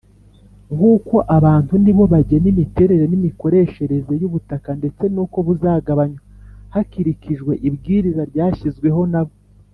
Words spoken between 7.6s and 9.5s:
ibwiriza ryashyizweho nabo.